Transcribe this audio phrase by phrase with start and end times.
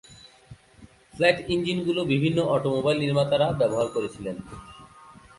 [1.13, 4.35] Flat ইঞ্জিনগুলি বিভিন্ন automobile নির্মাতারা ব্যবহার করেছিলেন।